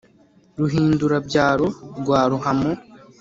[0.59, 1.67] ruhindura-byaro
[1.99, 2.71] rwa ruhamo,